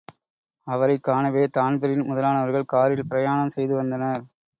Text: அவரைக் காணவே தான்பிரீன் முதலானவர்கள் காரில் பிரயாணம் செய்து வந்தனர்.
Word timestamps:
அவரைக் 0.67 1.03
காணவே 1.03 1.43
தான்பிரீன் 1.47 2.01
முதலானவர்கள் 2.01 2.65
காரில் 2.65 3.07
பிரயாணம் 3.07 3.49
செய்து 3.49 3.75
வந்தனர். 3.75 4.25